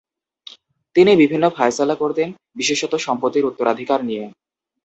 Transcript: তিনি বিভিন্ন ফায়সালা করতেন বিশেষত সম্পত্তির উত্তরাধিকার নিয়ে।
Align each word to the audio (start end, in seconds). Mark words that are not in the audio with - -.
তিনি 0.95 1.11
বিভিন্ন 1.15 1.45
ফায়সালা 1.49 1.95
করতেন 1.95 2.29
বিশেষত 2.55 2.93
সম্পত্তির 2.97 3.47
উত্তরাধিকার 3.49 3.99
নিয়ে। 4.05 4.25